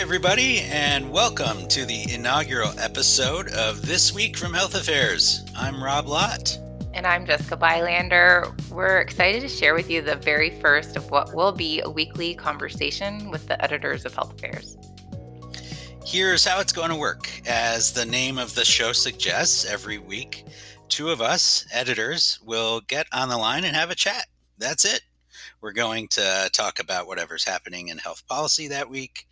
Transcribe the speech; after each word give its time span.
everybody, 0.00 0.60
and 0.60 1.12
welcome 1.12 1.68
to 1.68 1.84
the 1.84 2.10
inaugural 2.10 2.72
episode 2.78 3.52
of 3.52 3.84
This 3.84 4.14
Week 4.14 4.34
from 4.34 4.54
Health 4.54 4.74
Affairs. 4.74 5.44
I'm 5.54 5.84
Rob 5.84 6.06
Lott. 6.06 6.58
And 6.94 7.06
I'm 7.06 7.26
Jessica 7.26 7.54
Bylander. 7.54 8.50
We're 8.70 9.00
excited 9.00 9.42
to 9.42 9.48
share 9.48 9.74
with 9.74 9.90
you 9.90 10.00
the 10.00 10.16
very 10.16 10.58
first 10.58 10.96
of 10.96 11.10
what 11.10 11.34
will 11.34 11.52
be 11.52 11.82
a 11.82 11.90
weekly 11.90 12.34
conversation 12.34 13.30
with 13.30 13.46
the 13.46 13.62
editors 13.62 14.06
of 14.06 14.14
Health 14.14 14.32
Affairs. 14.32 14.78
Here's 16.06 16.46
how 16.46 16.60
it's 16.60 16.72
going 16.72 16.88
to 16.88 16.96
work. 16.96 17.30
As 17.46 17.92
the 17.92 18.06
name 18.06 18.38
of 18.38 18.54
the 18.54 18.64
show 18.64 18.92
suggests, 18.92 19.66
every 19.66 19.98
week, 19.98 20.46
two 20.88 21.10
of 21.10 21.20
us, 21.20 21.66
editors, 21.74 22.40
will 22.42 22.80
get 22.88 23.06
on 23.12 23.28
the 23.28 23.36
line 23.36 23.64
and 23.64 23.76
have 23.76 23.90
a 23.90 23.94
chat. 23.94 24.28
That's 24.56 24.86
it. 24.86 25.02
We're 25.60 25.72
going 25.72 26.08
to 26.08 26.48
talk 26.54 26.78
about 26.80 27.06
whatever's 27.06 27.44
happening 27.44 27.88
in 27.88 27.98
health 27.98 28.26
policy 28.26 28.66
that 28.68 28.88
week. 28.88 29.26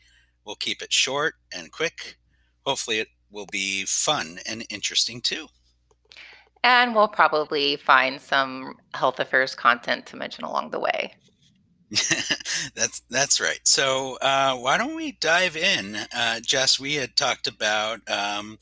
We'll 0.49 0.57
keep 0.57 0.81
it 0.81 0.95
short 0.95 1.35
and 1.55 1.71
quick. 1.71 2.17
Hopefully, 2.65 3.01
it 3.01 3.09
will 3.31 3.45
be 3.53 3.85
fun 3.85 4.39
and 4.47 4.65
interesting 4.71 5.21
too. 5.21 5.49
And 6.65 6.95
we'll 6.95 7.07
probably 7.07 7.77
find 7.77 8.19
some 8.19 8.77
health 8.95 9.21
affairs 9.21 9.55
content 9.55 10.07
to 10.07 10.17
mention 10.17 10.45
along 10.45 10.71
the 10.71 10.81
way. 10.81 11.13
that's 12.75 13.03
that's 13.11 13.43
right. 13.43 13.61
So 13.65 14.17
uh, 14.23 14.55
why 14.55 14.79
don't 14.79 14.97
we 14.97 15.19
dive 15.21 15.55
in, 15.55 15.97
uh, 16.17 16.41
Jess? 16.41 16.81
We 16.81 16.95
had 16.95 17.15
talked 17.15 17.47
about 17.47 18.01
um, 18.11 18.59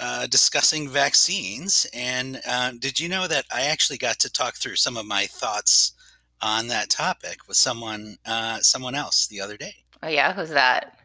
uh, 0.00 0.26
discussing 0.26 0.88
vaccines, 0.88 1.86
and 1.94 2.40
uh, 2.44 2.72
did 2.80 2.98
you 2.98 3.08
know 3.08 3.28
that 3.28 3.44
I 3.54 3.62
actually 3.66 3.98
got 3.98 4.18
to 4.18 4.32
talk 4.32 4.56
through 4.56 4.74
some 4.74 4.96
of 4.96 5.06
my 5.06 5.26
thoughts 5.26 5.92
on 6.40 6.66
that 6.66 6.90
topic 6.90 7.46
with 7.46 7.56
someone 7.56 8.16
uh, 8.26 8.58
someone 8.58 8.96
else 8.96 9.28
the 9.28 9.40
other 9.40 9.56
day? 9.56 9.76
Oh 10.02 10.08
yeah, 10.08 10.32
who's 10.32 10.50
that? 10.50 10.98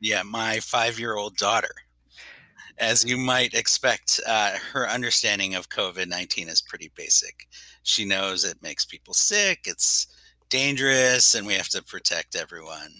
Yeah, 0.00 0.22
my 0.22 0.60
five 0.60 0.98
year 0.98 1.16
old 1.16 1.36
daughter 1.36 1.74
as 2.80 3.04
you 3.04 3.16
might 3.16 3.54
expect, 3.54 4.20
uh, 4.26 4.52
her 4.72 4.88
understanding 4.88 5.54
of 5.54 5.68
COVID 5.68 6.08
19 6.08 6.48
is 6.48 6.62
pretty 6.62 6.90
basic. 6.94 7.48
She 7.82 8.04
knows 8.04 8.44
it 8.44 8.62
makes 8.62 8.84
people 8.84 9.14
sick, 9.14 9.60
it's 9.64 10.06
dangerous, 10.48 11.34
and 11.34 11.46
we 11.46 11.54
have 11.54 11.68
to 11.70 11.82
protect 11.82 12.36
everyone 12.36 12.94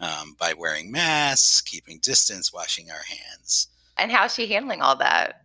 um, 0.00 0.36
by 0.38 0.54
wearing 0.54 0.90
masks, 0.90 1.60
keeping 1.60 1.98
distance, 2.00 2.52
washing 2.52 2.90
our 2.90 3.02
hands. 3.02 3.68
And 3.96 4.12
how's 4.12 4.34
she 4.34 4.46
handling 4.46 4.82
all 4.82 4.96
that? 4.96 5.42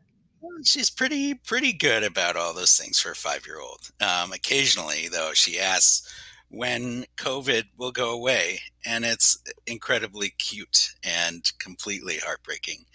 She's 0.63 0.89
pretty 0.89 1.35
pretty 1.35 1.71
good 1.71 2.03
about 2.03 2.35
all 2.35 2.53
those 2.53 2.77
things 2.77 2.99
for 2.99 3.11
a 3.11 3.15
five 3.15 3.45
year 3.45 3.59
old. 3.59 3.89
Um, 4.01 4.31
occasionally, 4.33 5.07
though, 5.11 5.33
she 5.33 5.59
asks 5.59 6.13
when 6.51 7.05
COVID 7.17 7.63
will 7.77 7.91
go 7.91 8.11
away, 8.11 8.59
and 8.85 9.05
it's 9.05 9.41
incredibly 9.65 10.29
cute 10.37 10.93
and 11.03 11.51
completely 11.59 12.17
heartbreaking. 12.17 12.85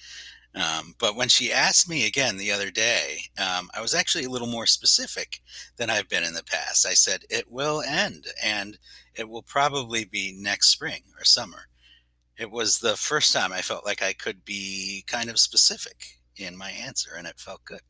Um, 0.54 0.94
but 0.98 1.16
when 1.16 1.28
she 1.28 1.52
asked 1.52 1.88
me 1.88 2.06
again 2.06 2.36
the 2.36 2.52
other 2.52 2.70
day, 2.70 3.18
um, 3.38 3.68
I 3.74 3.80
was 3.82 3.94
actually 3.94 4.24
a 4.24 4.30
little 4.30 4.48
more 4.48 4.66
specific 4.66 5.40
than 5.76 5.90
I've 5.90 6.08
been 6.08 6.24
in 6.24 6.32
the 6.32 6.44
past. 6.44 6.86
I 6.86 6.94
said, 6.94 7.24
it 7.28 7.50
will 7.50 7.82
end 7.82 8.26
and 8.42 8.78
it 9.14 9.28
will 9.28 9.42
probably 9.42 10.06
be 10.06 10.34
next 10.38 10.68
spring 10.68 11.02
or 11.18 11.24
summer. 11.24 11.68
It 12.38 12.50
was 12.50 12.78
the 12.78 12.96
first 12.96 13.34
time 13.34 13.52
I 13.52 13.60
felt 13.60 13.84
like 13.84 14.02
I 14.02 14.14
could 14.14 14.44
be 14.46 15.04
kind 15.06 15.28
of 15.28 15.38
specific 15.38 16.18
in 16.36 16.56
my 16.56 16.70
answer 16.70 17.10
and 17.16 17.26
it 17.26 17.38
felt 17.38 17.64
good. 17.64 17.80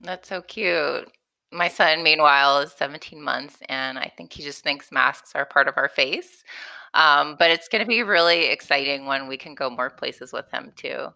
That's 0.00 0.28
so 0.28 0.42
cute. 0.42 1.10
My 1.52 1.68
son, 1.68 2.02
meanwhile, 2.02 2.58
is 2.58 2.72
17 2.72 3.22
months 3.22 3.56
and 3.68 3.98
I 3.98 4.12
think 4.16 4.32
he 4.32 4.42
just 4.42 4.62
thinks 4.62 4.90
masks 4.90 5.32
are 5.34 5.46
part 5.46 5.68
of 5.68 5.74
our 5.76 5.88
face. 5.88 6.42
Um, 6.94 7.36
but 7.38 7.50
it's 7.50 7.68
going 7.68 7.82
to 7.82 7.88
be 7.88 8.02
really 8.02 8.46
exciting 8.46 9.06
when 9.06 9.28
we 9.28 9.36
can 9.36 9.54
go 9.54 9.68
more 9.70 9.90
places 9.90 10.32
with 10.32 10.50
him 10.50 10.72
too 10.76 11.08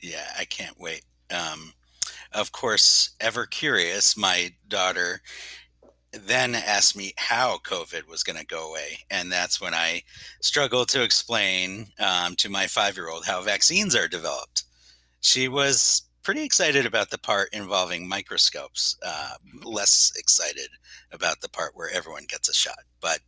yeah, 0.00 0.26
I 0.38 0.44
can't 0.44 0.78
wait. 0.78 1.02
Um, 1.30 1.72
of 2.32 2.52
course, 2.52 3.16
ever 3.20 3.46
curious, 3.46 4.16
my 4.16 4.52
daughter 4.68 5.20
then 6.12 6.54
asked 6.54 6.96
me 6.96 7.12
how 7.16 7.58
COVID 7.64 8.08
was 8.08 8.22
going 8.22 8.38
to 8.38 8.46
go 8.46 8.70
away. 8.70 8.98
And 9.10 9.30
that's 9.30 9.60
when 9.60 9.74
I 9.74 10.02
struggled 10.40 10.88
to 10.90 11.02
explain 11.02 11.88
um, 11.98 12.36
to 12.36 12.48
my 12.48 12.66
five 12.66 12.96
year 12.96 13.10
old 13.10 13.26
how 13.26 13.42
vaccines 13.42 13.94
are 13.94 14.08
developed. 14.08 14.64
She 15.20 15.48
was 15.48 16.02
pretty 16.26 16.42
excited 16.42 16.84
about 16.84 17.08
the 17.10 17.18
part 17.18 17.48
involving 17.52 18.08
microscopes, 18.08 18.96
uh, 19.06 19.34
less 19.62 20.10
excited 20.16 20.68
about 21.12 21.40
the 21.40 21.48
part 21.48 21.70
where 21.76 21.88
everyone 21.90 22.24
gets 22.28 22.48
a 22.48 22.52
shot. 22.52 22.80
But 23.00 23.20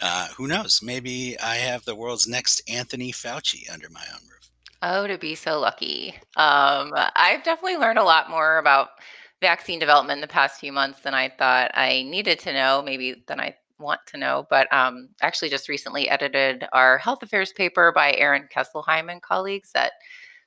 uh, 0.00 0.28
who 0.28 0.46
knows? 0.48 0.80
Maybe 0.82 1.38
I 1.38 1.56
have 1.56 1.84
the 1.84 1.94
world's 1.94 2.26
next 2.26 2.62
Anthony 2.70 3.12
Fauci 3.12 3.70
under 3.70 3.90
my 3.90 4.00
own 4.14 4.22
roof. 4.30 4.50
Oh, 4.80 5.06
to 5.06 5.18
be 5.18 5.34
so 5.34 5.60
lucky. 5.60 6.14
Um, 6.38 6.94
I've 7.16 7.44
definitely 7.44 7.76
learned 7.76 7.98
a 7.98 8.04
lot 8.04 8.30
more 8.30 8.56
about 8.56 8.88
vaccine 9.42 9.78
development 9.78 10.16
in 10.16 10.22
the 10.22 10.26
past 10.26 10.58
few 10.58 10.72
months 10.72 11.00
than 11.00 11.12
I 11.12 11.28
thought 11.28 11.70
I 11.74 12.02
needed 12.04 12.38
to 12.40 12.52
know, 12.54 12.82
maybe 12.82 13.24
than 13.28 13.40
I 13.40 13.56
want 13.78 14.00
to 14.06 14.16
know. 14.16 14.46
But 14.48 14.72
um, 14.72 15.10
actually, 15.20 15.50
just 15.50 15.68
recently 15.68 16.08
edited 16.08 16.64
our 16.72 16.96
health 16.96 17.22
affairs 17.22 17.52
paper 17.52 17.92
by 17.94 18.14
Aaron 18.14 18.48
Kesselheim 18.50 19.12
and 19.12 19.20
colleagues 19.20 19.70
that 19.72 19.92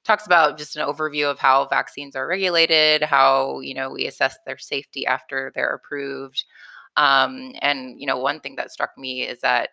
talks 0.06 0.26
about 0.26 0.58
just 0.58 0.76
an 0.76 0.86
overview 0.88 1.30
of 1.30 1.40
how 1.40 1.68
vaccines 1.68 2.16
are 2.16 2.28
regulated, 2.28 3.04
how 3.04 3.60
you 3.62 3.74
know 3.74 3.90
we 3.92 4.08
assess 4.08 4.38
their 4.46 4.58
safety 4.58 5.06
after 5.06 5.52
they're 5.56 5.74
approved. 5.74 6.44
Um, 6.98 7.54
and 7.62 8.00
you 8.00 8.08
know, 8.08 8.18
one 8.18 8.40
thing 8.42 8.56
that 8.58 8.72
struck 8.72 8.92
me 8.98 9.24
is 9.24 9.42
that 9.42 9.70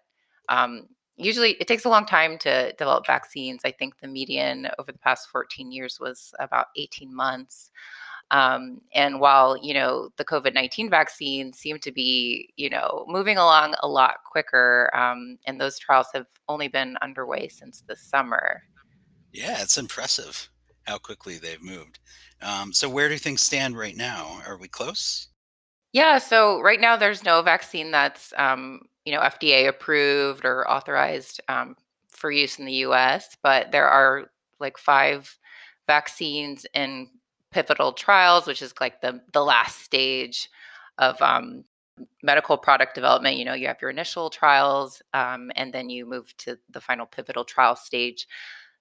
um, 0.48 0.86
usually 1.16 1.52
it 1.52 1.68
takes 1.68 1.84
a 1.84 1.88
long 1.88 2.06
time 2.06 2.38
to 2.38 2.72
develop 2.72 3.06
vaccines. 3.06 3.62
I 3.64 3.72
think 3.72 3.94
the 4.00 4.08
median 4.08 4.68
over 4.78 4.92
the 4.92 4.98
past 4.98 5.28
14 5.30 5.72
years 5.72 5.98
was 6.00 6.32
about 6.38 6.66
18 6.76 7.14
months. 7.14 7.70
Um, 8.32 8.80
and 8.92 9.20
while 9.20 9.56
you 9.62 9.72
know 9.74 10.10
the 10.16 10.24
COVID 10.24 10.52
nineteen 10.54 10.90
vaccine 10.90 11.52
seem 11.52 11.78
to 11.80 11.92
be 11.92 12.52
you 12.56 12.68
know 12.68 13.04
moving 13.08 13.36
along 13.38 13.74
a 13.80 13.88
lot 13.88 14.16
quicker, 14.30 14.90
um, 14.96 15.38
and 15.46 15.60
those 15.60 15.78
trials 15.78 16.08
have 16.12 16.26
only 16.48 16.68
been 16.68 16.96
underway 17.02 17.48
since 17.48 17.82
the 17.86 17.94
summer. 17.96 18.62
Yeah, 19.36 19.60
it's 19.60 19.76
impressive 19.76 20.48
how 20.84 20.96
quickly 20.96 21.36
they've 21.36 21.62
moved. 21.62 21.98
Um, 22.40 22.72
so 22.72 22.88
where 22.88 23.10
do 23.10 23.18
things 23.18 23.42
stand 23.42 23.76
right 23.76 23.96
now? 23.96 24.40
Are 24.46 24.56
we 24.56 24.66
close? 24.66 25.28
Yeah, 25.92 26.16
so 26.18 26.60
right 26.62 26.80
now 26.80 26.96
there's 26.96 27.22
no 27.22 27.42
vaccine 27.42 27.90
that's 27.90 28.32
um, 28.38 28.80
you 29.04 29.12
know 29.12 29.20
FDA 29.20 29.68
approved 29.68 30.46
or 30.46 30.68
authorized 30.70 31.40
um, 31.48 31.76
for 32.08 32.30
use 32.30 32.58
in 32.58 32.64
the 32.64 32.72
U.S., 32.88 33.36
but 33.42 33.72
there 33.72 33.88
are 33.88 34.30
like 34.58 34.78
five 34.78 35.36
vaccines 35.86 36.64
in 36.72 37.08
pivotal 37.50 37.92
trials, 37.92 38.46
which 38.46 38.62
is 38.62 38.72
like 38.80 39.02
the 39.02 39.20
the 39.34 39.44
last 39.44 39.82
stage 39.82 40.48
of 40.96 41.20
um, 41.20 41.64
medical 42.22 42.56
product 42.56 42.94
development. 42.94 43.36
You 43.36 43.44
know, 43.44 43.54
you 43.54 43.66
have 43.66 43.82
your 43.82 43.90
initial 43.90 44.30
trials, 44.30 45.02
um, 45.12 45.50
and 45.56 45.74
then 45.74 45.90
you 45.90 46.06
move 46.06 46.34
to 46.38 46.58
the 46.70 46.80
final 46.80 47.04
pivotal 47.04 47.44
trial 47.44 47.76
stage. 47.76 48.26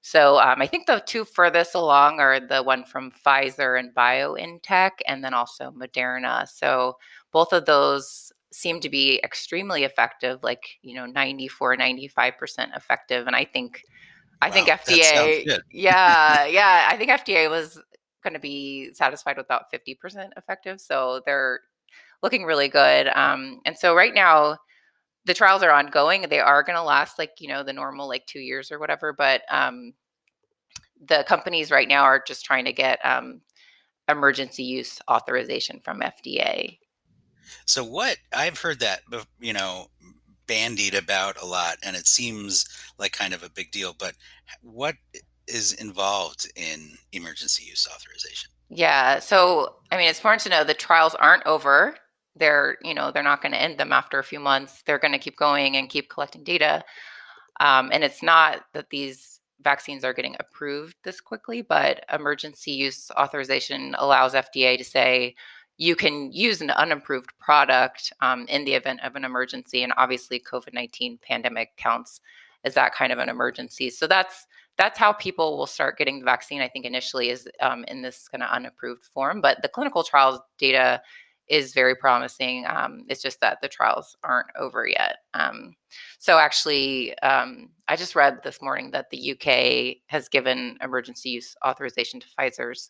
So 0.06 0.38
um, 0.38 0.62
I 0.62 0.68
think 0.68 0.86
the 0.86 1.02
two 1.04 1.26
furthest 1.26 1.74
along 1.74 2.20
are 2.20 2.40
the 2.40 2.62
one 2.62 2.84
from 2.84 3.12
Pfizer 3.12 3.80
and 3.80 3.92
BioNTech, 3.96 4.92
and 5.08 5.24
then 5.24 5.34
also 5.34 5.72
Moderna. 5.72 6.48
So 6.48 6.98
both 7.32 7.52
of 7.54 7.66
those 7.66 8.32
seem 8.52 8.80
to 8.82 8.90
be 8.90 9.20
extremely 9.24 9.84
effective, 9.84 10.44
like 10.44 10.78
you 10.84 10.94
know, 10.94 11.08
94, 11.08 11.78
95 11.78 12.38
percent 12.38 12.72
effective. 12.76 13.26
And 13.26 13.36
I 13.36 13.46
think, 13.46 13.82
I 14.44 14.50
wow, 14.50 14.54
think 14.54 14.68
FDA, 14.68 15.60
yeah, 15.72 16.46
yeah, 16.52 16.88
I 16.88 16.98
think 16.98 17.10
FDA 17.10 17.50
was 17.50 17.82
going 18.24 18.36
to 18.36 18.40
be 18.40 18.94
satisfied 18.94 19.38
with 19.38 19.48
about 19.48 19.72
50 19.72 19.96
percent 19.96 20.34
effective. 20.38 20.80
So 20.80 21.22
they're 21.26 21.62
looking 22.22 22.44
really 22.44 22.68
good. 22.68 23.08
Um, 23.08 23.60
and 23.66 23.76
so 23.76 23.96
right 23.96 24.14
now 24.14 24.60
the 25.26 25.34
trials 25.34 25.64
are 25.64 25.72
ongoing. 25.72 26.26
They 26.30 26.40
are 26.40 26.64
going 26.64 26.76
to 26.76 26.84
last 26.84 27.18
like, 27.18 27.32
you 27.40 27.48
know, 27.48 27.64
the 27.64 27.74
normal 27.74 28.08
like 28.08 28.26
two 28.26 28.40
years 28.40 28.72
or 28.72 28.80
whatever. 28.80 29.14
But 29.14 29.42
um, 29.50 29.94
the 31.04 31.26
companies 31.28 31.72
right 31.72 31.88
now 31.88 32.04
are 32.04 32.24
just 32.26 32.46
trying 32.46 32.66
to 32.66 32.74
get 32.74 33.00
um, 33.04 33.42
emergency 34.08 34.64
use 34.64 35.00
authorization 35.10 35.80
from 35.84 36.02
FDA. 36.02 36.78
So, 37.66 37.84
what 37.84 38.18
I've 38.34 38.60
heard 38.60 38.80
that, 38.80 39.02
you 39.40 39.54
know, 39.54 39.88
bandied 40.48 40.96
about 40.96 41.42
a 41.42 41.46
lot, 41.46 41.78
and 41.84 41.96
it 41.96 42.08
seems 42.08 42.66
like 42.98 43.12
kind 43.12 43.34
of 43.34 43.44
a 43.44 43.50
big 43.50 43.72
deal, 43.72 43.96
but 43.98 44.14
what 44.62 44.96
is 45.48 45.74
involved 45.74 46.52
in 46.56 46.98
emergency 47.12 47.66
use 47.66 47.88
authorization? 47.94 48.50
Yeah. 48.70 49.20
So, 49.20 49.76
I 49.92 49.98
mean, 49.98 50.10
it's 50.10 50.20
important 50.20 50.42
to 50.44 50.50
know 50.50 50.64
the 50.64 50.74
trials 50.74 51.14
aren't 51.16 51.46
over 51.46 51.96
they're 52.36 52.78
you 52.84 52.94
know 52.94 53.12
they're 53.12 53.24
not 53.24 53.42
going 53.42 53.52
to 53.52 53.62
end 53.62 53.78
them 53.78 53.92
after 53.92 54.20
a 54.20 54.24
few 54.24 54.40
months 54.40 54.84
they're 54.86 55.00
going 55.00 55.12
to 55.12 55.20
keep 55.20 55.38
going 55.38 55.76
and 55.78 55.90
keep 55.90 56.10
collecting 56.10 56.44
data 56.44 56.84
um, 57.60 57.90
and 57.94 58.04
it's 58.04 58.22
not 58.22 58.66
that 58.74 58.90
these 58.90 59.40
vaccines 59.62 60.04
are 60.04 60.14
getting 60.14 60.36
approved 60.40 60.96
this 61.04 61.22
quickly 61.22 61.62
but 61.62 62.04
emergency 62.14 62.72
use 62.72 63.10
authorization 63.18 63.96
allows 64.00 64.34
fda 64.34 64.78
to 64.78 64.84
say 64.84 65.36
you 65.78 65.96
can 65.96 66.32
use 66.32 66.62
an 66.62 66.72
unapproved 66.72 67.38
product 67.38 68.14
um, 68.22 68.46
in 68.48 68.64
the 68.64 68.74
event 68.74 69.00
of 69.04 69.16
an 69.16 69.26
emergency 69.26 69.84
and 69.84 69.94
obviously 69.98 70.40
covid-19 70.40 71.22
pandemic 71.22 71.76
counts 71.78 72.22
as 72.66 72.74
that 72.74 72.94
kind 72.94 73.14
of 73.14 73.20
an 73.20 73.30
emergency. 73.30 73.90
So 73.90 74.08
that's 74.08 74.48
that's 74.78 75.00
how 75.00 75.14
people 75.14 75.58
will 75.58 75.68
start 75.68 75.98
getting 75.98 76.20
the 76.20 76.26
vaccine. 76.26 76.62
I 76.62 76.68
think 76.68 76.84
initially 76.84 77.30
is 77.30 77.48
um, 77.62 77.86
in 77.88 78.02
this 78.02 78.28
kind 78.28 78.44
of 78.44 78.50
unapproved 78.50 79.06
form, 79.06 79.40
but 79.40 79.62
the 79.62 79.70
clinical 79.70 80.04
trials 80.04 80.42
data 80.58 81.02
is 81.48 81.74
very 81.74 81.96
promising. 81.96 82.66
Um, 82.68 83.06
it's 83.08 83.22
just 83.22 83.40
that 83.42 83.60
the 83.62 83.68
trials 83.68 84.16
aren't 84.24 84.48
over 84.58 84.88
yet. 84.88 85.18
Um, 85.34 85.76
so 86.18 86.38
actually, 86.38 87.18
um, 87.20 87.70
I 87.88 87.96
just 87.96 88.16
read 88.16 88.40
this 88.44 88.62
morning 88.62 88.92
that 88.92 89.10
the 89.12 89.32
UK 89.32 89.98
has 90.08 90.28
given 90.28 90.78
emergency 90.82 91.30
use 91.30 91.56
authorization 91.66 92.20
to 92.20 92.28
Pfizer's 92.38 92.90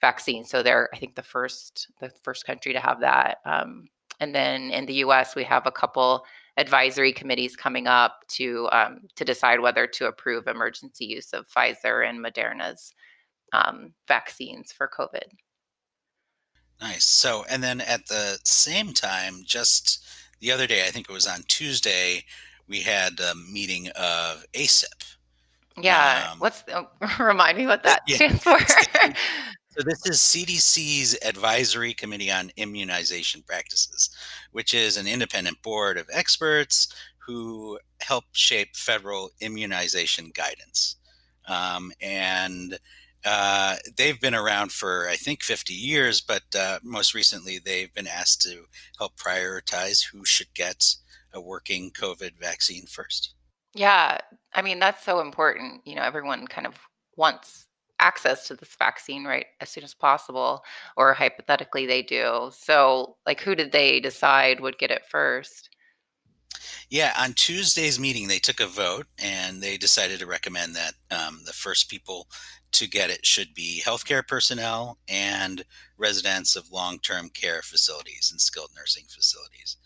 vaccine. 0.00 0.44
So 0.44 0.62
they're, 0.62 0.88
I 0.92 0.98
think, 0.98 1.14
the 1.14 1.22
first 1.22 1.90
the 2.00 2.10
first 2.22 2.44
country 2.44 2.72
to 2.72 2.80
have 2.80 3.00
that. 3.00 3.38
Um, 3.46 3.86
and 4.20 4.34
then 4.34 4.70
in 4.70 4.86
the 4.86 4.94
U.S., 4.94 5.34
we 5.34 5.44
have 5.44 5.66
a 5.66 5.72
couple 5.72 6.24
advisory 6.58 7.12
committees 7.12 7.56
coming 7.56 7.86
up 7.86 8.20
to 8.28 8.68
um, 8.72 9.02
to 9.16 9.24
decide 9.24 9.60
whether 9.60 9.86
to 9.86 10.06
approve 10.06 10.46
emergency 10.46 11.06
use 11.06 11.32
of 11.32 11.48
Pfizer 11.48 12.06
and 12.06 12.22
Moderna's 12.22 12.94
um, 13.52 13.92
vaccines 14.08 14.72
for 14.72 14.88
COVID. 14.88 15.24
Nice. 16.82 17.04
So, 17.04 17.44
and 17.48 17.62
then 17.62 17.80
at 17.80 18.06
the 18.08 18.40
same 18.42 18.92
time, 18.92 19.44
just 19.44 20.04
the 20.40 20.50
other 20.50 20.66
day, 20.66 20.84
I 20.84 20.90
think 20.90 21.08
it 21.08 21.12
was 21.12 21.28
on 21.28 21.42
Tuesday, 21.46 22.24
we 22.68 22.80
had 22.80 23.20
a 23.20 23.34
meeting 23.36 23.88
of 23.90 24.44
ACIP. 24.52 25.16
Yeah. 25.80 26.30
Um, 26.32 26.40
What's 26.40 26.64
oh, 26.74 26.88
remind 27.24 27.56
me 27.56 27.68
what 27.68 27.82
that 27.84 28.02
yeah, 28.08 28.16
stands 28.16 28.42
for? 28.42 28.58
so 28.58 29.82
this 29.84 30.04
is 30.06 30.18
CDC's 30.18 31.16
Advisory 31.24 31.94
Committee 31.94 32.32
on 32.32 32.50
Immunization 32.56 33.42
Practices, 33.46 34.10
which 34.50 34.74
is 34.74 34.96
an 34.96 35.06
independent 35.06 35.62
board 35.62 35.96
of 35.96 36.08
experts 36.12 36.92
who 37.18 37.78
help 38.00 38.24
shape 38.32 38.74
federal 38.74 39.30
immunization 39.40 40.32
guidance. 40.34 40.96
Um, 41.46 41.92
and 42.00 42.76
uh, 43.24 43.76
they've 43.96 44.20
been 44.20 44.34
around 44.34 44.72
for, 44.72 45.08
I 45.08 45.16
think, 45.16 45.42
50 45.42 45.72
years, 45.72 46.20
but 46.20 46.42
uh, 46.58 46.78
most 46.82 47.14
recently 47.14 47.58
they've 47.58 47.92
been 47.94 48.06
asked 48.06 48.42
to 48.42 48.64
help 48.98 49.16
prioritize 49.16 50.04
who 50.04 50.24
should 50.24 50.52
get 50.54 50.94
a 51.32 51.40
working 51.40 51.90
COVID 51.92 52.38
vaccine 52.38 52.86
first. 52.86 53.34
Yeah. 53.74 54.18
I 54.54 54.62
mean, 54.62 54.78
that's 54.78 55.04
so 55.04 55.20
important. 55.20 55.82
You 55.86 55.96
know, 55.96 56.02
everyone 56.02 56.46
kind 56.46 56.66
of 56.66 56.74
wants 57.16 57.66
access 58.00 58.48
to 58.48 58.54
this 58.54 58.74
vaccine 58.78 59.24
right 59.24 59.46
as 59.60 59.70
soon 59.70 59.84
as 59.84 59.94
possible, 59.94 60.62
or 60.96 61.14
hypothetically 61.14 61.86
they 61.86 62.02
do. 62.02 62.50
So, 62.52 63.16
like, 63.24 63.40
who 63.40 63.54
did 63.54 63.72
they 63.72 64.00
decide 64.00 64.60
would 64.60 64.78
get 64.78 64.90
it 64.90 65.06
first? 65.08 65.70
Yeah, 66.90 67.12
on 67.18 67.32
Tuesday's 67.34 67.98
meeting, 67.98 68.28
they 68.28 68.38
took 68.38 68.60
a 68.60 68.66
vote 68.66 69.06
and 69.22 69.62
they 69.62 69.76
decided 69.76 70.20
to 70.20 70.26
recommend 70.26 70.76
that 70.76 70.94
um, 71.10 71.40
the 71.44 71.52
first 71.52 71.88
people 71.88 72.28
to 72.72 72.88
get 72.88 73.10
it 73.10 73.24
should 73.24 73.54
be 73.54 73.82
healthcare 73.84 74.26
personnel 74.26 74.98
and 75.08 75.64
residents 75.98 76.56
of 76.56 76.72
long 76.72 76.98
term 76.98 77.28
care 77.28 77.62
facilities 77.62 78.30
and 78.30 78.40
skilled 78.40 78.70
nursing 78.76 79.04
facilities. 79.08 79.76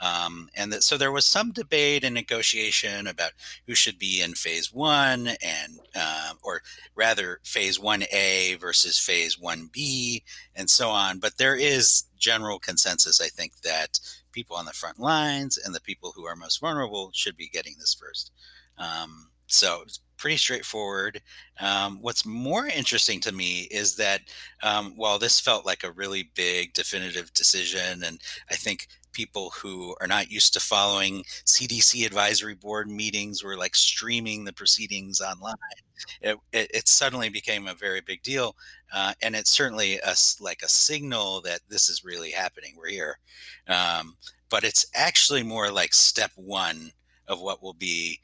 Um, 0.00 0.48
and 0.56 0.72
that, 0.72 0.82
so 0.82 0.96
there 0.96 1.12
was 1.12 1.24
some 1.24 1.52
debate 1.52 2.04
and 2.04 2.14
negotiation 2.14 3.06
about 3.06 3.32
who 3.66 3.74
should 3.74 3.98
be 3.98 4.22
in 4.22 4.34
phase 4.34 4.72
one 4.72 5.28
and, 5.40 5.78
uh, 5.94 6.32
or 6.42 6.62
rather, 6.94 7.40
phase 7.44 7.78
1A 7.78 8.58
versus 8.60 8.98
phase 8.98 9.36
1B 9.36 10.22
and 10.56 10.68
so 10.68 10.90
on. 10.90 11.20
But 11.20 11.38
there 11.38 11.54
is 11.54 12.04
general 12.18 12.58
consensus, 12.58 13.20
I 13.20 13.28
think, 13.28 13.60
that 13.62 14.00
people 14.34 14.56
on 14.56 14.66
the 14.66 14.72
front 14.72 14.98
lines 14.98 15.58
and 15.58 15.74
the 15.74 15.80
people 15.80 16.12
who 16.14 16.26
are 16.26 16.36
most 16.36 16.60
vulnerable 16.60 17.10
should 17.14 17.36
be 17.36 17.48
getting 17.48 17.74
this 17.78 17.94
first. 17.94 18.32
Um, 18.78 19.28
so 19.46 19.82
it's 19.82 20.00
pretty 20.16 20.36
straightforward. 20.36 21.22
Um, 21.60 21.98
what's 22.00 22.26
more 22.26 22.66
interesting 22.66 23.20
to 23.20 23.32
me 23.32 23.68
is 23.70 23.96
that 23.96 24.22
um, 24.62 24.94
while 24.96 25.18
this 25.18 25.40
felt 25.40 25.66
like 25.66 25.84
a 25.84 25.92
really 25.92 26.30
big 26.34 26.72
definitive 26.72 27.32
decision, 27.34 28.02
and 28.02 28.20
I 28.50 28.54
think 28.54 28.88
people 29.14 29.50
who 29.50 29.96
are 30.00 30.06
not 30.06 30.30
used 30.30 30.52
to 30.52 30.60
following 30.60 31.24
CDC 31.46 32.04
advisory 32.04 32.54
board 32.54 32.88
meetings 32.88 33.42
were 33.42 33.56
like 33.56 33.74
streaming 33.74 34.44
the 34.44 34.52
proceedings 34.52 35.20
online. 35.20 35.54
It, 36.20 36.36
it, 36.52 36.70
it 36.74 36.88
suddenly 36.88 37.30
became 37.30 37.66
a 37.66 37.74
very 37.74 38.02
big 38.02 38.22
deal, 38.22 38.56
uh, 38.92 39.14
and 39.22 39.34
it's 39.34 39.52
certainly 39.52 39.98
a, 40.00 40.14
like 40.40 40.60
a 40.62 40.68
signal 40.68 41.40
that 41.42 41.60
this 41.68 41.88
is 41.88 42.04
really 42.04 42.30
happening. 42.30 42.74
We're 42.76 42.88
here, 42.88 43.18
um, 43.68 44.16
but 44.50 44.64
it's 44.64 44.86
actually 44.94 45.42
more 45.42 45.70
like 45.70 45.94
step 45.94 46.32
one 46.36 46.90
of 47.28 47.40
what 47.40 47.62
will 47.62 47.74
be 47.74 48.20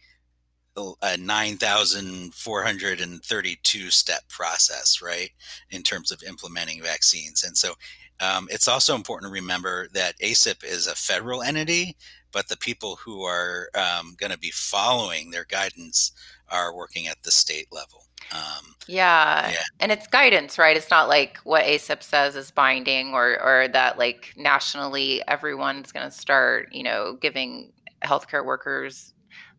a 1.02 1.16
9,432 1.16 3.90
step 3.90 4.28
process, 4.28 5.02
right, 5.02 5.30
in 5.70 5.82
terms 5.82 6.12
of 6.12 6.22
implementing 6.22 6.82
vaccines. 6.82 7.44
And 7.44 7.56
so 7.56 7.72
um, 8.20 8.48
it's 8.50 8.68
also 8.68 8.94
important 8.94 9.30
to 9.30 9.32
remember 9.32 9.88
that 9.94 10.18
ACIP 10.20 10.64
is 10.64 10.86
a 10.86 10.94
federal 10.94 11.42
entity, 11.42 11.96
but 12.32 12.48
the 12.48 12.56
people 12.56 12.96
who 12.96 13.22
are 13.22 13.70
um, 13.74 14.14
going 14.18 14.32
to 14.32 14.38
be 14.38 14.50
following 14.50 15.30
their 15.30 15.46
guidance 15.46 16.12
are 16.50 16.74
working 16.74 17.06
at 17.06 17.22
the 17.22 17.30
state 17.30 17.68
level. 17.72 18.04
Um, 18.32 18.74
yeah. 18.86 19.50
yeah. 19.50 19.62
And 19.80 19.90
it's 19.90 20.06
guidance, 20.06 20.58
right? 20.58 20.76
It's 20.76 20.90
not 20.90 21.08
like 21.08 21.38
what 21.44 21.64
ACIP 21.64 22.02
says 22.02 22.36
is 22.36 22.50
binding 22.50 23.14
or, 23.14 23.40
or 23.42 23.68
that 23.68 23.98
like 23.98 24.34
nationally 24.36 25.22
everyone's 25.26 25.90
going 25.90 26.08
to 26.08 26.14
start, 26.14 26.68
you 26.72 26.82
know, 26.82 27.16
giving 27.20 27.72
healthcare 28.04 28.44
workers 28.44 29.14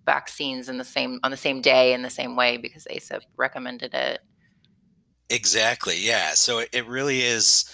vaccines 0.05 0.67
in 0.67 0.77
the 0.77 0.83
same 0.83 1.19
on 1.23 1.29
the 1.29 1.37
same 1.37 1.61
day 1.61 1.93
in 1.93 2.01
the 2.01 2.09
same 2.09 2.35
way 2.35 2.57
because 2.57 2.87
ACIP 2.89 3.21
recommended 3.37 3.93
it. 3.93 4.19
Exactly. 5.29 5.97
Yeah. 5.97 6.31
So 6.31 6.59
it, 6.59 6.69
it 6.71 6.87
really 6.87 7.21
is. 7.21 7.65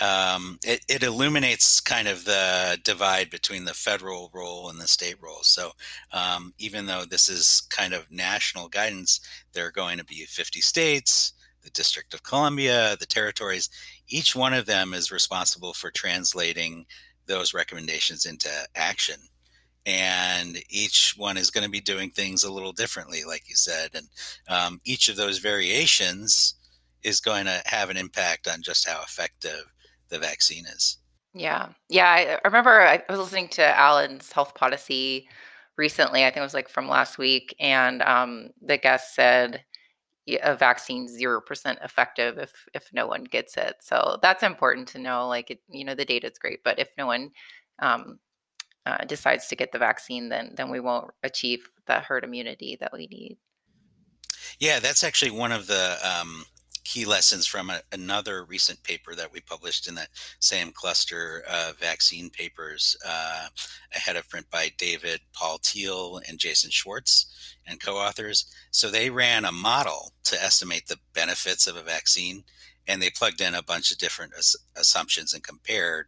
Um, 0.00 0.58
it, 0.64 0.84
it, 0.88 1.02
illuminates 1.02 1.80
kind 1.80 2.08
of 2.08 2.24
the 2.24 2.78
divide 2.84 3.28
between 3.28 3.66
the 3.66 3.74
federal 3.74 4.30
role 4.32 4.70
and 4.70 4.80
the 4.80 4.86
state 4.86 5.16
role. 5.20 5.42
So 5.42 5.72
um, 6.12 6.54
even 6.58 6.86
though 6.86 7.04
this 7.04 7.28
is 7.28 7.66
kind 7.68 7.92
of 7.92 8.10
national 8.10 8.68
guidance, 8.68 9.20
there 9.52 9.66
are 9.66 9.70
going 9.70 9.98
to 9.98 10.04
be 10.04 10.24
50 10.24 10.62
states, 10.62 11.34
the 11.62 11.70
District 11.70 12.14
of 12.14 12.22
Columbia, 12.22 12.96
the 12.98 13.04
territories. 13.04 13.68
Each 14.08 14.34
one 14.34 14.54
of 14.54 14.64
them 14.64 14.94
is 14.94 15.12
responsible 15.12 15.74
for 15.74 15.90
translating 15.90 16.86
those 17.26 17.52
recommendations 17.52 18.24
into 18.24 18.48
action 18.74 19.16
and 19.86 20.58
each 20.68 21.14
one 21.16 21.36
is 21.36 21.50
going 21.50 21.64
to 21.64 21.70
be 21.70 21.80
doing 21.80 22.10
things 22.10 22.44
a 22.44 22.52
little 22.52 22.72
differently, 22.72 23.24
like 23.24 23.48
you 23.48 23.56
said. 23.56 23.90
And 23.94 24.08
um, 24.48 24.80
each 24.84 25.08
of 25.08 25.16
those 25.16 25.38
variations 25.38 26.54
is 27.02 27.20
going 27.20 27.46
to 27.46 27.62
have 27.64 27.88
an 27.90 27.96
impact 27.96 28.46
on 28.46 28.62
just 28.62 28.88
how 28.88 29.00
effective 29.02 29.64
the 30.10 30.18
vaccine 30.18 30.66
is. 30.66 30.98
Yeah. 31.34 31.68
Yeah. 31.88 32.08
I 32.08 32.38
remember 32.44 32.80
I 32.80 33.02
was 33.08 33.18
listening 33.18 33.48
to 33.50 33.78
Alan's 33.78 34.32
health 34.32 34.54
policy 34.54 35.28
recently. 35.76 36.24
I 36.24 36.28
think 36.28 36.38
it 36.38 36.42
was 36.42 36.54
like 36.54 36.68
from 36.68 36.88
last 36.88 37.18
week. 37.18 37.54
And 37.60 38.02
um, 38.02 38.50
the 38.60 38.76
guest 38.76 39.14
said, 39.14 39.64
a 40.42 40.54
vaccine 40.54 41.08
zero 41.08 41.40
percent 41.40 41.78
effective 41.82 42.38
if 42.38 42.52
if 42.74 42.88
no 42.92 43.06
one 43.06 43.24
gets 43.24 43.56
it. 43.56 43.76
So 43.80 44.18
that's 44.22 44.42
important 44.42 44.88
to 44.88 44.98
know. 44.98 45.26
Like 45.26 45.50
it, 45.50 45.60
you 45.68 45.84
know, 45.84 45.94
the 45.94 46.04
data 46.04 46.30
is 46.30 46.38
great, 46.38 46.62
but 46.64 46.78
if 46.78 46.88
no 46.96 47.06
one 47.06 47.30
um, 47.80 48.18
uh, 48.86 49.04
decides 49.04 49.48
to 49.48 49.56
get 49.56 49.72
the 49.72 49.78
vaccine, 49.78 50.28
then 50.28 50.52
then 50.56 50.70
we 50.70 50.80
won't 50.80 51.10
achieve 51.22 51.68
the 51.86 52.00
herd 52.00 52.24
immunity 52.24 52.76
that 52.80 52.92
we 52.92 53.06
need. 53.08 53.38
Yeah, 54.58 54.78
that's 54.78 55.04
actually 55.04 55.30
one 55.32 55.52
of 55.52 55.66
the 55.66 55.96
um, 56.04 56.44
key 56.84 57.04
lessons 57.04 57.46
from 57.46 57.70
a, 57.70 57.80
another 57.92 58.44
recent 58.44 58.82
paper 58.82 59.14
that 59.14 59.32
we 59.32 59.40
published 59.40 59.88
in 59.88 59.94
that 59.94 60.08
same 60.38 60.72
cluster 60.72 61.42
of 61.50 61.78
vaccine 61.78 62.30
papers 62.30 62.96
uh, 63.06 63.46
ahead 63.94 64.16
of 64.16 64.28
print 64.28 64.46
by 64.50 64.70
David 64.78 65.20
Paltiel 65.34 66.20
and 66.28 66.38
Jason 66.38 66.70
Schwartz 66.70 67.56
and 67.66 67.80
co-authors. 67.80 68.46
So 68.70 68.90
they 68.90 69.10
ran 69.10 69.44
a 69.44 69.52
model 69.52 70.12
to 70.24 70.42
estimate 70.42 70.86
the 70.86 70.98
benefits 71.14 71.66
of 71.66 71.76
a 71.76 71.82
vaccine, 71.82 72.44
and 72.88 73.00
they 73.00 73.10
plugged 73.10 73.40
in 73.40 73.54
a 73.54 73.62
bunch 73.62 73.90
of 73.90 73.98
different 73.98 74.32
as- 74.36 74.56
assumptions 74.76 75.34
and 75.34 75.42
compared 75.42 76.06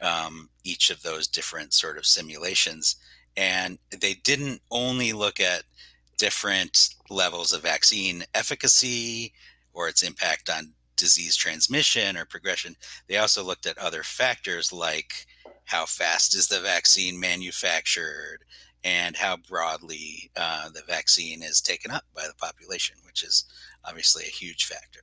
um, 0.00 0.48
each 0.64 0.90
of 0.90 1.02
those 1.02 1.28
different 1.28 1.72
sort 1.72 1.98
of 1.98 2.06
simulations. 2.06 2.96
And 3.36 3.78
they 4.00 4.14
didn't 4.14 4.62
only 4.70 5.12
look 5.12 5.40
at 5.40 5.64
different 6.18 6.90
levels 7.10 7.52
of 7.52 7.62
vaccine 7.62 8.24
efficacy 8.34 9.32
or 9.76 9.88
its 9.88 10.02
impact 10.02 10.48
on 10.50 10.72
disease 10.96 11.36
transmission 11.36 12.16
or 12.16 12.24
progression. 12.24 12.74
They 13.06 13.18
also 13.18 13.44
looked 13.44 13.66
at 13.66 13.78
other 13.78 14.02
factors 14.02 14.72
like 14.72 15.26
how 15.66 15.84
fast 15.84 16.34
is 16.34 16.48
the 16.48 16.60
vaccine 16.60 17.20
manufactured 17.20 18.38
and 18.82 19.14
how 19.14 19.36
broadly 19.36 20.30
uh, 20.36 20.70
the 20.70 20.82
vaccine 20.88 21.42
is 21.42 21.60
taken 21.60 21.90
up 21.90 22.04
by 22.14 22.26
the 22.26 22.34
population, 22.34 22.96
which 23.04 23.22
is 23.22 23.44
obviously 23.84 24.24
a 24.24 24.30
huge 24.30 24.64
factor. 24.64 25.00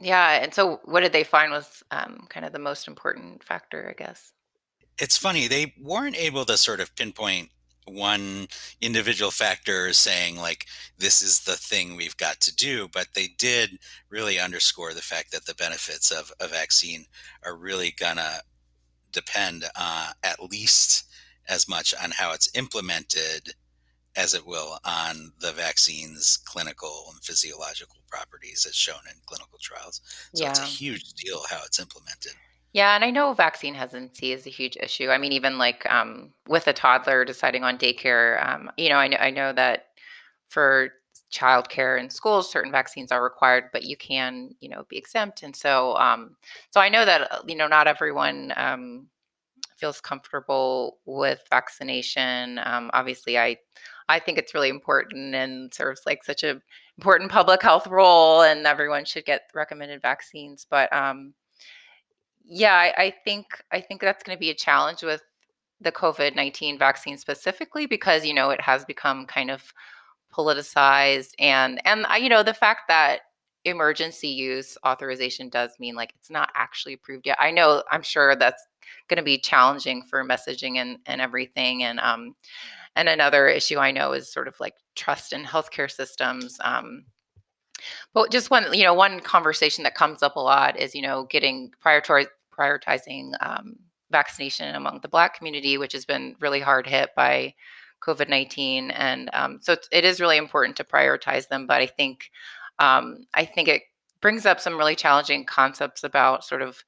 Yeah, 0.00 0.42
and 0.42 0.54
so 0.54 0.80
what 0.84 1.00
did 1.00 1.12
they 1.12 1.24
find 1.24 1.52
was 1.52 1.82
um, 1.90 2.26
kind 2.28 2.46
of 2.46 2.52
the 2.52 2.58
most 2.58 2.88
important 2.88 3.44
factor, 3.44 3.88
I 3.88 4.02
guess? 4.02 4.32
It's 4.98 5.16
funny, 5.16 5.46
they 5.48 5.74
weren't 5.80 6.16
able 6.16 6.44
to 6.46 6.56
sort 6.56 6.80
of 6.80 6.94
pinpoint 6.96 7.50
one 7.86 8.46
individual 8.80 9.30
factor 9.30 9.92
saying 9.92 10.36
like 10.36 10.66
this 10.98 11.20
is 11.20 11.40
the 11.40 11.56
thing 11.56 11.96
we've 11.96 12.16
got 12.16 12.40
to 12.40 12.54
do 12.54 12.88
but 12.92 13.08
they 13.14 13.28
did 13.38 13.78
really 14.08 14.38
underscore 14.38 14.94
the 14.94 15.02
fact 15.02 15.32
that 15.32 15.46
the 15.46 15.54
benefits 15.54 16.10
of 16.10 16.32
a 16.40 16.46
vaccine 16.46 17.04
are 17.44 17.56
really 17.56 17.90
gonna 17.90 18.38
depend 19.10 19.64
uh, 19.76 20.12
at 20.22 20.42
least 20.42 21.04
as 21.48 21.68
much 21.68 21.94
on 22.02 22.10
how 22.12 22.32
it's 22.32 22.54
implemented 22.56 23.54
as 24.16 24.34
it 24.34 24.46
will 24.46 24.78
on 24.84 25.32
the 25.40 25.52
vaccine's 25.52 26.38
clinical 26.44 27.06
and 27.12 27.22
physiological 27.22 27.96
properties 28.08 28.66
as 28.68 28.74
shown 28.74 29.00
in 29.08 29.16
clinical 29.26 29.58
trials. 29.60 30.00
So 30.34 30.44
yeah. 30.44 30.50
it's 30.50 30.60
a 30.60 30.64
huge 30.64 31.14
deal 31.14 31.42
how 31.48 31.60
it's 31.64 31.80
implemented. 31.80 32.32
Yeah, 32.72 32.94
and 32.94 33.04
I 33.04 33.10
know 33.10 33.32
vaccine 33.34 33.74
hesitancy 33.74 34.32
is 34.32 34.46
a 34.46 34.50
huge 34.50 34.76
issue. 34.80 35.10
I 35.10 35.18
mean, 35.18 35.32
even 35.32 35.58
like 35.58 35.84
um, 35.90 36.32
with 36.48 36.66
a 36.68 36.72
toddler 36.72 37.24
deciding 37.24 37.64
on 37.64 37.76
daycare, 37.78 38.44
um, 38.46 38.70
you 38.78 38.88
know, 38.88 38.96
I 38.96 39.08
know 39.08 39.16
I 39.18 39.30
know 39.30 39.52
that 39.52 39.86
for 40.48 40.90
childcare 41.32 42.00
in 42.00 42.08
schools, 42.10 42.50
certain 42.50 42.72
vaccines 42.72 43.12
are 43.12 43.22
required, 43.22 43.64
but 43.72 43.84
you 43.84 43.96
can, 43.96 44.50
you 44.60 44.68
know, 44.70 44.84
be 44.88 44.96
exempt. 44.98 45.42
And 45.42 45.54
so, 45.56 45.96
um, 45.96 46.36
so 46.70 46.80
I 46.80 46.88
know 46.88 47.04
that 47.04 47.30
uh, 47.32 47.42
you 47.46 47.56
know 47.56 47.68
not 47.68 47.88
everyone 47.88 48.52
um, 48.56 49.08
feels 49.76 50.00
comfortable 50.00 50.98
with 51.06 51.42
vaccination. 51.50 52.60
Um, 52.64 52.90
obviously, 52.94 53.38
I 53.38 53.56
I 54.08 54.18
think 54.18 54.38
it's 54.38 54.54
really 54.54 54.68
important 54.68 55.34
and 55.34 55.72
serves 55.74 56.02
like 56.06 56.24
such 56.24 56.42
a 56.44 56.60
important 56.98 57.30
public 57.32 57.62
health 57.62 57.86
role, 57.86 58.42
and 58.42 58.66
everyone 58.66 59.04
should 59.04 59.24
get 59.24 59.42
recommended 59.54 60.02
vaccines. 60.02 60.66
But 60.70 60.92
um, 60.92 61.34
yeah, 62.44 62.74
I, 62.74 63.04
I 63.04 63.14
think 63.24 63.46
I 63.70 63.80
think 63.80 64.00
that's 64.00 64.22
going 64.22 64.36
to 64.36 64.40
be 64.40 64.50
a 64.50 64.54
challenge 64.54 65.02
with 65.02 65.22
the 65.80 65.92
COVID 65.92 66.34
nineteen 66.34 66.78
vaccine 66.78 67.18
specifically 67.18 67.86
because 67.86 68.24
you 68.24 68.34
know 68.34 68.50
it 68.50 68.60
has 68.60 68.84
become 68.84 69.26
kind 69.26 69.50
of 69.50 69.72
politicized 70.32 71.32
and 71.38 71.80
and 71.84 72.06
you 72.20 72.28
know 72.28 72.42
the 72.42 72.54
fact 72.54 72.82
that 72.88 73.20
emergency 73.64 74.28
use 74.28 74.76
authorization 74.86 75.48
does 75.48 75.70
mean 75.78 75.94
like 75.94 76.12
it's 76.18 76.30
not 76.30 76.50
actually 76.54 76.94
approved 76.94 77.26
yet. 77.26 77.38
I 77.40 77.50
know 77.50 77.82
I'm 77.90 78.02
sure 78.02 78.34
that's 78.36 78.66
going 79.08 79.18
to 79.18 79.22
be 79.22 79.38
challenging 79.38 80.02
for 80.02 80.24
messaging 80.24 80.76
and 80.76 80.98
and 81.06 81.20
everything 81.20 81.82
and 81.84 82.00
um 82.00 82.34
and 82.96 83.08
another 83.08 83.48
issue 83.48 83.78
I 83.78 83.92
know 83.92 84.12
is 84.12 84.32
sort 84.32 84.48
of 84.48 84.58
like 84.60 84.74
trust 84.96 85.32
in 85.32 85.44
healthcare 85.44 85.90
systems 85.90 86.58
um 86.64 87.04
but 88.12 88.30
just 88.30 88.50
one, 88.50 88.72
you 88.72 88.84
know, 88.84 88.94
one 88.94 89.20
conversation 89.20 89.84
that 89.84 89.94
comes 89.94 90.22
up 90.22 90.36
a 90.36 90.40
lot 90.40 90.78
is, 90.78 90.94
you 90.94 91.02
know, 91.02 91.24
getting 91.24 91.70
prioritar- 91.84 92.26
prioritizing 92.56 93.32
um, 93.40 93.76
vaccination 94.10 94.74
among 94.74 95.00
the 95.00 95.08
Black 95.08 95.36
community, 95.36 95.78
which 95.78 95.92
has 95.92 96.04
been 96.04 96.36
really 96.40 96.60
hard 96.60 96.86
hit 96.86 97.10
by 97.16 97.54
COVID 98.04 98.28
19. 98.28 98.90
And 98.90 99.30
um, 99.32 99.58
so 99.62 99.76
it 99.90 100.04
is 100.04 100.20
really 100.20 100.36
important 100.36 100.76
to 100.76 100.84
prioritize 100.84 101.48
them. 101.48 101.66
But 101.66 101.80
I 101.80 101.86
think, 101.86 102.30
um, 102.78 103.26
I 103.34 103.44
think 103.44 103.68
it 103.68 103.82
brings 104.20 104.46
up 104.46 104.60
some 104.60 104.76
really 104.76 104.96
challenging 104.96 105.44
concepts 105.44 106.04
about 106.04 106.44
sort 106.44 106.62
of 106.62 106.82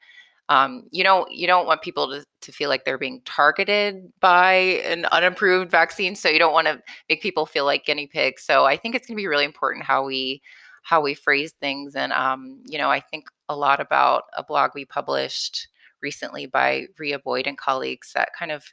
um, 0.49 0.85
you 0.91 1.03
don't 1.03 1.31
you 1.33 1.47
don't 1.47 1.67
want 1.67 1.83
people 1.83 2.09
to, 2.11 2.25
to 2.43 2.53
feel 2.53 2.69
like 2.69 2.85
they're 2.85 2.99
being 2.99 3.23
targeted 3.25 4.13
by 4.21 4.53
an 4.85 5.07
unapproved 5.07 5.71
vaccine 5.71 6.15
so 6.15 6.29
you 6.29 6.39
don't 6.39 6.53
want 6.53 6.67
to 6.67 6.83
make 7.09 7.23
people 7.23 7.47
feel 7.47 7.65
like 7.65 7.87
guinea 7.87 8.07
pigs 8.07 8.43
so 8.45 8.65
i 8.67 8.77
think 8.77 8.95
it's 8.95 9.07
going 9.07 9.17
to 9.17 9.21
be 9.21 9.27
really 9.27 9.45
important 9.45 9.85
how 9.85 10.05
we 10.05 10.43
how 10.85 11.01
we 11.01 11.15
phrase 11.15 11.53
things. 11.61 11.97
And, 11.97 12.13
um, 12.13 12.63
you 12.67 12.79
know, 12.79 12.91
I 12.91 13.01
think 13.01 13.27
a 13.49 13.57
lot 13.57 13.81
about 13.81 14.25
a 14.37 14.45
blog 14.45 14.71
we 14.75 14.85
published 14.85 15.69
recently 16.03 16.47
by 16.47 16.87
Rhea 16.99 17.19
Boyd 17.19 17.47
and 17.47 17.59
colleagues 17.59 18.13
that 18.15 18.29
kind 18.39 18.53
of 18.53 18.65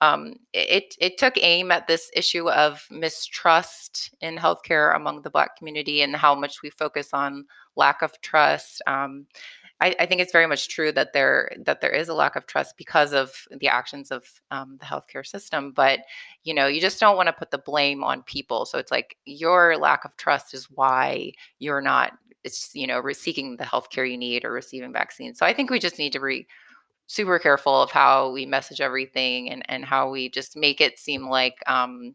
um, 0.00 0.34
it 0.52 0.96
it 0.98 1.16
took 1.16 1.34
aim 1.36 1.70
at 1.70 1.86
this 1.86 2.10
issue 2.16 2.50
of 2.50 2.84
mistrust 2.90 4.12
in 4.20 4.36
healthcare 4.36 4.96
among 4.96 5.22
the 5.22 5.30
Black 5.30 5.56
community 5.56 6.02
and 6.02 6.16
how 6.16 6.34
much 6.34 6.60
we 6.60 6.70
focus 6.70 7.10
on 7.12 7.44
lack 7.76 8.02
of 8.02 8.20
trust. 8.20 8.82
Um, 8.88 9.26
I, 9.82 9.96
I, 9.98 10.06
think 10.06 10.20
it's 10.20 10.32
very 10.32 10.46
much 10.46 10.68
true 10.68 10.92
that 10.92 11.12
there 11.12 11.50
that 11.64 11.80
there 11.80 11.90
is 11.90 12.08
a 12.08 12.14
lack 12.14 12.36
of 12.36 12.46
trust 12.46 12.76
because 12.76 13.12
of 13.12 13.32
the 13.50 13.66
actions 13.66 14.12
of 14.12 14.24
um, 14.52 14.78
the 14.78 14.86
healthcare 14.86 15.26
system. 15.26 15.72
But 15.72 16.00
you 16.44 16.54
know, 16.54 16.68
you 16.68 16.80
just 16.80 17.00
don't 17.00 17.16
want 17.16 17.26
to 17.26 17.32
put 17.32 17.50
the 17.50 17.58
blame 17.58 18.04
on 18.04 18.22
people. 18.22 18.64
So 18.64 18.78
it's 18.78 18.92
like 18.92 19.16
your 19.24 19.76
lack 19.76 20.04
of 20.04 20.16
trust 20.16 20.54
is 20.54 20.70
why 20.70 21.32
you're 21.58 21.80
not. 21.80 22.12
It's 22.44 22.70
you 22.74 22.86
know 22.86 23.02
seeking 23.12 23.56
the 23.56 23.64
healthcare 23.64 24.08
you 24.08 24.16
need 24.16 24.44
or 24.44 24.52
receiving 24.52 24.92
vaccines. 24.92 25.38
So 25.38 25.46
I 25.46 25.52
think 25.52 25.68
we 25.68 25.80
just 25.80 25.98
need 25.98 26.12
to 26.12 26.20
be 26.20 26.46
super 27.08 27.40
careful 27.40 27.82
of 27.82 27.90
how 27.90 28.30
we 28.30 28.46
message 28.46 28.80
everything 28.80 29.50
and 29.50 29.64
and 29.68 29.84
how 29.84 30.10
we 30.10 30.30
just 30.30 30.56
make 30.56 30.80
it 30.80 30.98
seem 30.98 31.28
like 31.28 31.56
um, 31.66 32.14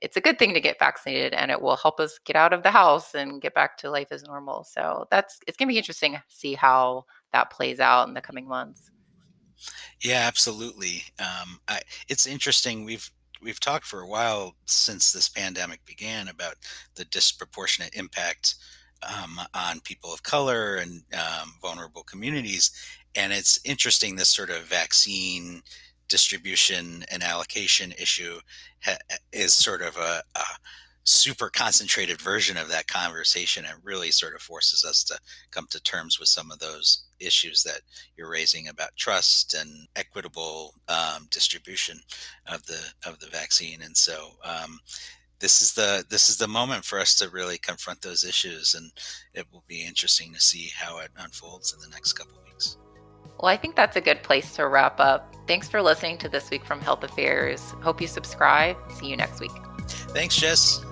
it's 0.00 0.16
a 0.16 0.20
good 0.20 0.38
thing 0.38 0.54
to 0.54 0.60
get 0.60 0.78
vaccinated 0.78 1.34
and 1.34 1.50
it 1.50 1.60
will 1.60 1.76
help 1.76 2.00
us 2.00 2.18
get 2.24 2.36
out 2.36 2.52
of 2.52 2.62
the 2.62 2.70
house 2.70 3.14
and 3.14 3.42
get 3.42 3.54
back 3.54 3.76
to 3.78 3.90
life 3.90 4.08
as 4.10 4.22
normal. 4.24 4.64
So 4.64 5.06
that's 5.10 5.38
it's 5.46 5.56
going 5.56 5.68
to 5.68 5.72
be 5.72 5.78
interesting 5.78 6.12
to 6.14 6.22
see 6.28 6.54
how 6.54 7.04
that 7.32 7.50
plays 7.50 7.80
out 7.80 8.08
in 8.08 8.14
the 8.14 8.20
coming 8.20 8.48
months. 8.48 8.90
Yeah, 10.00 10.24
absolutely. 10.26 11.04
Um, 11.18 11.60
I, 11.68 11.80
it's 12.08 12.26
interesting. 12.26 12.84
We've 12.84 13.10
we've 13.42 13.60
talked 13.60 13.86
for 13.86 14.00
a 14.00 14.08
while 14.08 14.54
since 14.66 15.12
this 15.12 15.28
pandemic 15.28 15.84
began 15.84 16.28
about 16.28 16.54
the 16.94 17.04
disproportionate 17.06 17.94
impact 17.94 18.56
um, 19.02 19.40
on 19.54 19.80
people 19.80 20.12
of 20.12 20.22
color 20.22 20.76
and 20.76 21.02
um, 21.14 21.54
vulnerable 21.60 22.02
communities, 22.02 22.70
and 23.14 23.32
it's 23.32 23.60
interesting 23.64 24.16
this 24.16 24.28
sort 24.28 24.50
of 24.50 24.62
vaccine 24.62 25.62
distribution 26.10 27.04
and 27.10 27.22
allocation 27.22 27.92
issue 27.92 28.40
ha- 28.84 28.98
is 29.32 29.54
sort 29.54 29.80
of 29.80 29.96
a, 29.96 30.22
a, 30.34 30.42
super 31.02 31.48
concentrated 31.48 32.20
version 32.20 32.58
of 32.58 32.68
that 32.68 32.86
conversation. 32.86 33.64
and 33.64 33.78
really 33.82 34.10
sort 34.10 34.34
of 34.34 34.42
forces 34.42 34.84
us 34.84 35.02
to 35.02 35.18
come 35.50 35.66
to 35.70 35.82
terms 35.82 36.20
with 36.20 36.28
some 36.28 36.50
of 36.50 36.58
those 36.58 37.04
issues 37.18 37.62
that 37.62 37.80
you're 38.16 38.30
raising 38.30 38.68
about 38.68 38.94
trust 38.96 39.54
and 39.54 39.88
equitable 39.96 40.74
um, 40.88 41.26
distribution 41.30 41.98
of 42.46 42.64
the 42.66 42.80
of 43.06 43.18
the 43.20 43.28
vaccine. 43.28 43.80
And 43.82 43.96
so. 43.96 44.32
Um, 44.44 44.80
this 45.38 45.62
is 45.62 45.72
the 45.72 46.04
this 46.10 46.28
is 46.28 46.36
the 46.36 46.46
moment 46.46 46.84
for 46.84 47.00
us 47.00 47.16
to 47.16 47.30
really 47.30 47.56
confront 47.56 48.02
those 48.02 48.24
issues 48.24 48.74
and 48.74 48.92
it 49.32 49.46
will 49.50 49.64
be 49.66 49.82
interesting 49.86 50.34
to 50.34 50.38
see 50.38 50.70
how 50.76 50.98
it 50.98 51.08
unfolds 51.16 51.72
in 51.72 51.80
the 51.80 51.88
next 51.88 52.12
couple 52.12 52.36
weeks 52.44 52.76
well, 53.40 53.50
I 53.50 53.56
think 53.56 53.74
that's 53.74 53.96
a 53.96 54.00
good 54.00 54.22
place 54.22 54.54
to 54.56 54.66
wrap 54.66 55.00
up. 55.00 55.34
Thanks 55.46 55.68
for 55.68 55.80
listening 55.80 56.18
to 56.18 56.28
This 56.28 56.50
Week 56.50 56.64
from 56.64 56.80
Health 56.80 57.02
Affairs. 57.02 57.74
Hope 57.82 58.00
you 58.00 58.06
subscribe. 58.06 58.76
See 58.92 59.06
you 59.06 59.16
next 59.16 59.40
week. 59.40 59.50
Thanks, 59.88 60.36
Jess. 60.36 60.84